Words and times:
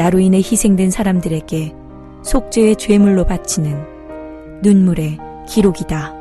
나로 0.00 0.18
인해 0.18 0.38
희생된 0.38 0.90
사람들에게 0.90 1.74
속죄의 2.24 2.76
죄물로 2.76 3.26
바치는 3.26 4.62
눈물의 4.62 5.18
기록이다. 5.46 6.14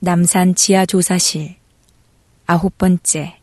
남산 0.00 0.54
지하조사실 0.54 1.56
아홉 2.46 2.78
번째 2.78 3.36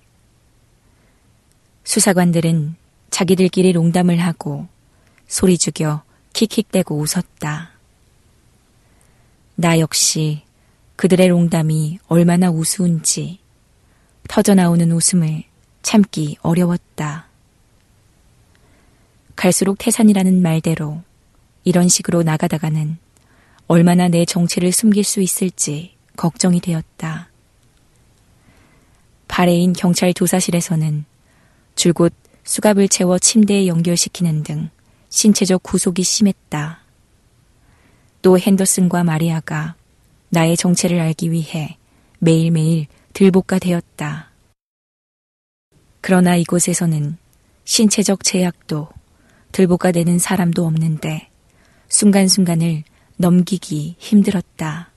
수사관들은 1.84 2.75
자기들끼리 3.12 3.73
농담을 3.73 4.18
하고 4.18 4.66
소리 5.28 5.59
죽여 5.59 6.02
킥킥대고 6.34 6.98
웃었다. 6.98 7.72
나 9.56 9.80
역시 9.80 10.42
그들의 10.96 11.30
농담이 11.30 12.00
얼마나 12.08 12.50
우스운지 12.50 13.40
터져나오는 14.28 14.92
웃음을 14.92 15.44
참기 15.82 16.38
어려웠다. 16.42 17.28
갈수록 19.36 19.78
태산이라는 19.80 20.42
말대로 20.42 21.02
이런 21.64 21.88
식으로 21.88 22.24
나가다가는 22.24 22.98
얼마나 23.68 24.08
내 24.08 24.26
정체를 24.26 24.72
숨길 24.72 25.04
수 25.04 25.22
있을지 25.22 25.96
걱정이 26.16 26.59
되었다. 26.59 27.30
발해인 29.28 29.74
경찰 29.74 30.14
조사실에서는 30.14 31.06
줄곧 31.75 32.14
수갑을 32.44 32.90
채워 32.90 33.18
침대에 33.18 33.68
연결시키는 33.68 34.44
등 34.44 34.70
신체적 35.11 35.61
구속이 35.61 36.03
심했다. 36.03 36.79
또 38.22 38.39
핸더슨과 38.39 39.03
마리아가 39.03 39.75
나의 40.29 40.55
정체를 40.55 40.99
알기 40.99 41.31
위해 41.31 41.77
매일매일 42.19 42.88
들볶아 43.13 43.59
되었다. 43.59 44.31
그러나 45.99 46.38
이곳에서는 46.38 47.17
신체적 47.66 48.23
제약도 48.23 48.88
들볶아 49.51 49.91
되는 49.91 50.17
사람도 50.17 50.66
없는데 50.66 51.29
순간순간을 51.89 52.83
넘기기 53.17 53.97
힘들었다. 53.99 54.91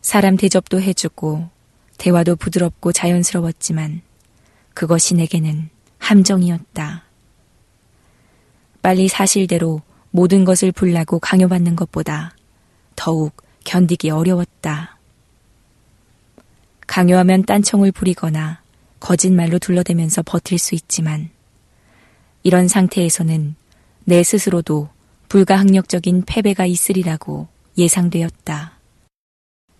사람 0.00 0.36
대접도 0.36 0.80
해주고 0.80 1.50
대화도 1.98 2.36
부드럽고 2.36 2.92
자연스러웠지만 2.92 4.02
그것이 4.74 5.14
내게는 5.14 5.70
함정이었다. 5.98 7.09
빨리 8.82 9.08
사실대로 9.08 9.82
모든 10.10 10.44
것을 10.44 10.72
불라고 10.72 11.18
강요받는 11.18 11.76
것보다 11.76 12.34
더욱 12.96 13.32
견디기 13.64 14.10
어려웠다. 14.10 14.98
강요하면 16.86 17.44
딴청을 17.44 17.92
부리거나 17.92 18.60
거짓말로 18.98 19.58
둘러대면서 19.58 20.22
버틸 20.22 20.58
수 20.58 20.74
있지만 20.74 21.30
이런 22.42 22.68
상태에서는 22.68 23.54
내 24.04 24.22
스스로도 24.22 24.88
불가항력적인 25.28 26.24
패배가 26.26 26.66
있으리라고 26.66 27.46
예상되었다. 27.78 28.72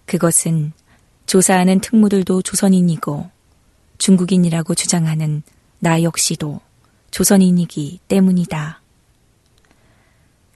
그것은 0.06 0.72
조사하는 1.27 1.81
특무들도 1.81 2.43
조선인이고 2.43 3.31
중국인이라고 3.99 4.75
주장하는 4.75 5.43
나 5.78 6.03
역시도 6.03 6.61
조선인이기 7.11 8.00
때문이다. 8.09 8.79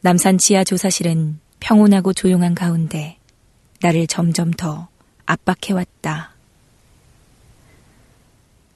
남산 0.05 0.37
지하 0.37 0.65
조사실은 0.65 1.41
평온하고 1.61 2.13
조용한 2.13 2.55
가운데 2.55 3.17
나를 3.81 4.07
점점 4.07 4.51
더 4.51 4.89
압박해왔다. 5.25 6.35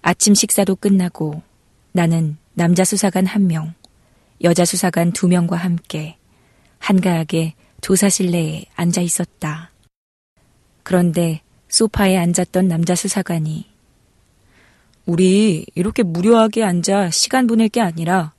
아침 0.00 0.34
식사도 0.34 0.76
끝나고 0.76 1.42
나는 1.92 2.38
남자 2.54 2.82
수사관 2.82 3.26
한 3.26 3.46
명, 3.46 3.74
여자 4.42 4.64
수사관 4.64 5.12
두 5.12 5.28
명과 5.28 5.58
함께 5.58 6.16
한가하게 6.78 7.52
조사실 7.82 8.30
내에 8.30 8.64
앉아 8.74 9.02
있었다. 9.02 9.70
그런데 10.82 11.42
소파에 11.68 12.16
앉았던 12.16 12.68
남자 12.68 12.94
수사관이 12.94 13.66
우리 15.04 15.66
이렇게 15.74 16.02
무료하게 16.02 16.64
앉아 16.64 17.10
시간 17.10 17.46
보낼 17.46 17.68
게 17.68 17.82
아니라 17.82 18.32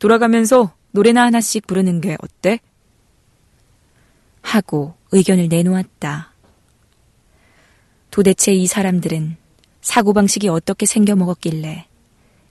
돌아가면서 0.00 0.75
노래나 0.96 1.26
하나씩 1.26 1.66
부르는 1.66 2.00
게 2.00 2.16
어때? 2.22 2.58
하고 4.40 4.94
의견을 5.12 5.48
내놓았다. 5.48 6.32
도대체 8.10 8.54
이 8.54 8.66
사람들은 8.66 9.36
사고방식이 9.82 10.48
어떻게 10.48 10.86
생겨먹었길래 10.86 11.86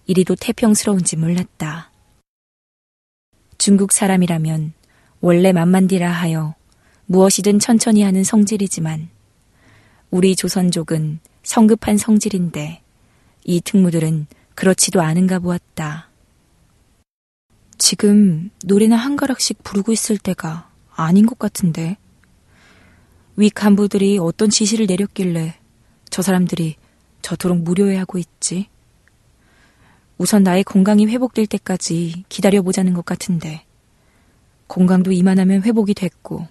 이리도 0.06 0.35
태평스러운지 0.35 1.16
몰랐다. 1.16 1.89
중국 3.57 3.91
사람이라면 3.91 4.73
원래 5.22 5.51
만만디라 5.51 6.12
하여 6.12 6.53
무엇이든 7.07 7.57
천천히 7.57 8.03
하는 8.03 8.23
성질이지만 8.23 9.09
우리 10.12 10.35
조선족은 10.35 11.19
성급한 11.41 11.97
성질인데 11.97 12.83
이 13.44 13.62
특무들은 13.62 14.27
그렇지도 14.53 15.01
않은가 15.01 15.39
보았다. 15.39 16.04
지금 17.78 18.50
노래나 18.63 18.96
한 18.96 19.16
가락씩 19.16 19.63
부르고 19.63 19.91
있을 19.91 20.18
때가 20.18 20.69
아닌 20.95 21.25
것 21.25 21.38
같은데. 21.38 21.98
위 23.38 23.50
간부들이 23.50 24.18
어떤 24.18 24.50
지시를 24.50 24.86
내렸길래 24.86 25.56
저 26.10 26.22
사람들이 26.22 26.75
저토록 27.22 27.60
무료해 27.60 27.98
하고 27.98 28.18
있지? 28.18 28.69
우선 30.18 30.44
나의 30.44 30.63
건강이 30.63 31.07
회복될 31.07 31.48
때까지 31.48 32.24
기다려보자는 32.30 32.94
것 32.94 33.04
같은데. 33.04 33.66
건강도 34.68 35.12
이만하면 35.12 35.63
회복이 35.63 35.94
됐고, 35.94 36.48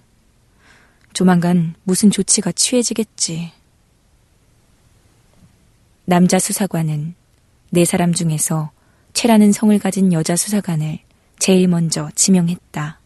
조만간 1.13 1.73
무슨 1.83 2.11
조치가 2.11 2.51
취해지겠지. 2.51 3.51
남자 6.05 6.37
수사관은 6.37 7.15
네 7.71 7.83
사람 7.83 8.13
중에서 8.13 8.71
채라는 9.13 9.51
성을 9.51 9.77
가진 9.79 10.13
여자 10.13 10.35
수사관을 10.35 10.99
제일 11.39 11.67
먼저 11.67 12.09
지명했다. 12.15 12.99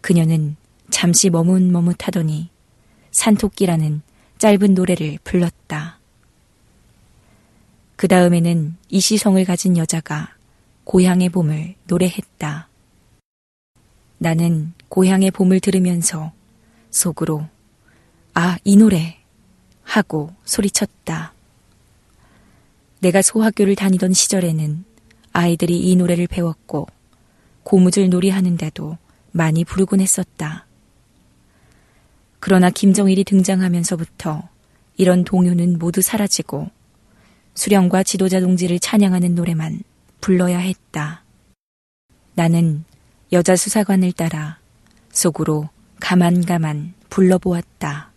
그녀는 0.00 0.56
잠시 0.90 1.30
머뭇머뭇하더니 1.30 2.50
산토끼라는 3.10 4.02
짧은 4.38 4.74
노래를 4.74 5.18
불렀다. 5.24 5.98
그 7.96 8.06
다음에는 8.06 8.76
이 8.88 9.00
시성을 9.00 9.44
가진 9.44 9.76
여자가 9.76 10.34
고향의 10.84 11.30
봄을 11.30 11.74
노래했다. 11.88 12.68
나는 14.18 14.72
고향의 14.88 15.32
봄을 15.32 15.60
들으면서 15.60 16.32
속으로 16.90 17.46
아, 18.34 18.56
이 18.64 18.76
노래 18.76 19.18
하고 19.82 20.32
소리쳤다. 20.44 21.34
내가 23.00 23.20
소학교를 23.20 23.74
다니던 23.74 24.12
시절에는 24.12 24.84
아이들이 25.38 25.78
이 25.78 25.94
노래를 25.94 26.26
배웠고 26.26 26.88
고무줄 27.62 28.10
놀이 28.10 28.28
하는데도 28.28 28.98
많이 29.30 29.64
부르곤 29.64 30.00
했었다. 30.00 30.66
그러나 32.40 32.70
김정일이 32.70 33.22
등장하면서부터 33.22 34.48
이런 34.96 35.22
동요는 35.22 35.78
모두 35.78 36.02
사라지고 36.02 36.70
수령과 37.54 38.02
지도자 38.02 38.40
동지를 38.40 38.80
찬양하는 38.80 39.36
노래만 39.36 39.84
불러야 40.20 40.58
했다. 40.58 41.22
나는 42.34 42.84
여자 43.30 43.54
수사관을 43.54 44.10
따라 44.12 44.58
속으로 45.12 45.68
가만가만 46.00 46.94
불러보았다. 47.10 48.10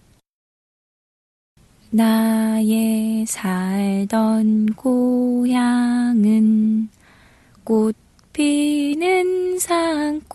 나의 1.91 3.27
살던 3.27 4.73
고향은 4.73 6.89
꽃 7.71 7.95
피는 8.33 9.57
산골 9.57 10.27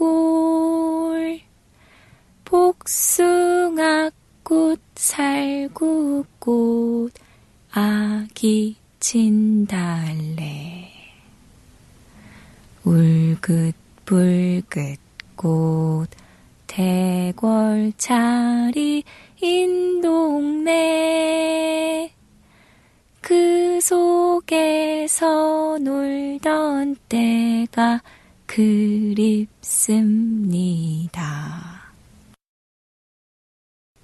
복숭아꽃 2.46 3.60
살구꽃 4.94 6.32
아기 7.72 8.76
진달래. 9.00 10.90
울긋불긋 12.84 14.64
꽃 15.36 16.08
대궐차리 16.66 17.84
인동네 19.42 20.86
그 23.28 23.80
속에서 23.80 25.78
놀던 25.78 26.94
때가 27.08 28.00
그립습니다. 28.46 29.56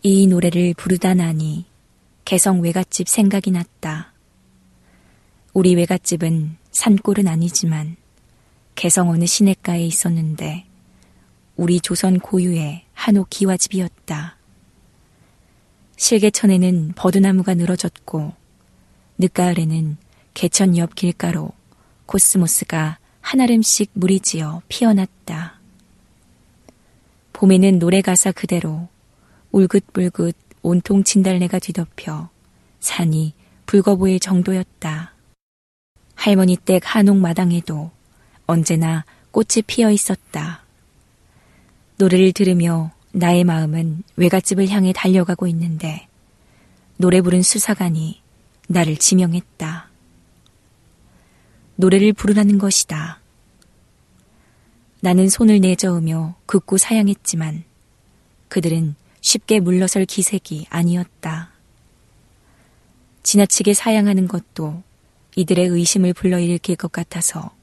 이 0.02 0.26
노래를 0.26 0.74
부르다 0.74 1.14
나니 1.14 1.66
개성 2.24 2.62
외갓집 2.62 3.08
생각이 3.08 3.52
났다. 3.52 4.12
우리 5.52 5.76
외갓집은 5.76 6.56
산골은 6.72 7.28
아니지만 7.28 7.94
개성 8.74 9.10
어느 9.10 9.26
시냇가에 9.26 9.86
있었는데 9.86 10.66
우리 11.56 11.78
조선 11.78 12.18
고유의 12.18 12.86
한옥 12.92 13.30
기와집이었다. 13.30 14.36
실개천에는 15.96 16.94
버드나무가 16.96 17.54
늘어졌고 17.54 18.41
늦가을에는 19.22 19.96
개천 20.34 20.76
옆 20.76 20.96
길가로 20.96 21.52
코스모스가 22.06 22.98
한아름씩 23.20 23.92
무리지어 23.94 24.62
피어났다. 24.68 25.60
봄에는 27.32 27.78
노래 27.78 28.00
가사 28.00 28.32
그대로 28.32 28.88
울긋불긋 29.52 30.36
온통 30.62 31.04
진달래가 31.04 31.60
뒤덮여 31.60 32.30
산이 32.80 33.34
붉어 33.66 33.96
보일 33.96 34.18
정도였다. 34.18 35.12
할머니 36.14 36.56
댁 36.56 36.82
한옥 36.84 37.16
마당에도 37.18 37.90
언제나 38.46 39.04
꽃이 39.30 39.62
피어 39.66 39.90
있었다. 39.90 40.62
노래를 41.98 42.32
들으며 42.32 42.90
나의 43.12 43.44
마음은 43.44 44.02
외갓집을 44.16 44.68
향해 44.68 44.92
달려가고 44.92 45.46
있는데 45.46 46.08
노래 46.96 47.20
부른 47.20 47.42
수사관이 47.42 48.21
나를 48.68 48.96
지명했다. 48.96 49.90
노래를 51.76 52.12
부르라는 52.12 52.58
것이다. 52.58 53.20
나는 55.00 55.28
손을 55.28 55.60
내저으며 55.60 56.36
긋고 56.46 56.78
사양했지만 56.78 57.64
그들은 58.48 58.94
쉽게 59.20 59.60
물러설 59.60 60.04
기색이 60.04 60.66
아니었다. 60.70 61.50
지나치게 63.22 63.74
사양하는 63.74 64.28
것도 64.28 64.82
이들의 65.36 65.66
의심을 65.66 66.12
불러일으킬 66.12 66.76
것 66.76 66.92
같아서 66.92 67.54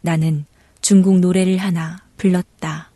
나는 0.00 0.46
중국 0.80 1.18
노래를 1.20 1.58
하나 1.58 2.02
불렀다. 2.16 2.90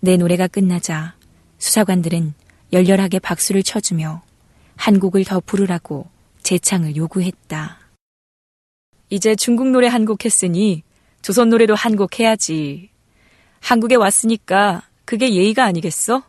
내 0.00 0.16
노래가 0.16 0.46
끝나자 0.46 1.16
수사관들은 1.58 2.34
열렬하게 2.72 3.18
박수를 3.18 3.62
쳐주며 3.62 4.22
한 4.76 5.00
곡을 5.00 5.24
더 5.24 5.40
부르라고 5.40 6.06
재창을 6.42 6.96
요구했다. 6.96 7.78
이제 9.10 9.34
중국 9.34 9.68
노래 9.68 9.88
한 9.88 10.04
곡 10.04 10.24
했으니 10.24 10.82
조선 11.22 11.48
노래도 11.48 11.74
한 11.74 11.96
곡 11.96 12.20
해야지. 12.20 12.90
한국에 13.60 13.94
왔으니까 13.96 14.82
그게 15.04 15.34
예의가 15.34 15.64
아니겠어? 15.64 16.22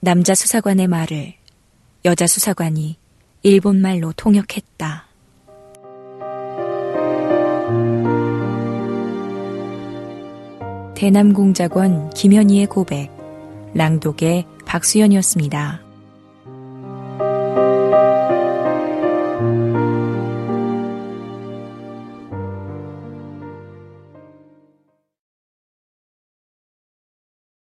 남자 0.00 0.34
수사관의 0.34 0.86
말을 0.88 1.34
여자 2.04 2.26
수사관이 2.26 2.96
일본말로 3.42 4.12
통역했다. 4.12 5.06
대남공작원 10.94 12.10
김현희의 12.10 12.66
고백, 12.66 13.10
랑독의 13.74 14.44
박수연이었습니다. 14.68 15.87